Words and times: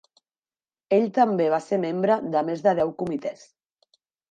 Ell 0.97 1.05
també 1.17 1.47
va 1.55 1.59
ser 1.67 1.79
membre 1.85 2.17
de 2.37 2.43
més 2.51 2.65
de 2.69 2.75
deu 2.83 2.97
comitès. 3.05 3.47